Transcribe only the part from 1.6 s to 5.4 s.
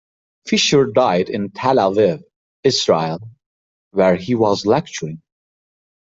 Aviv, Israel, where he was lecturing.